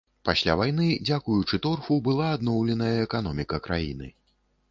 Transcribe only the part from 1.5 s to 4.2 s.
торфу, была адноўленая эканоміка краіны.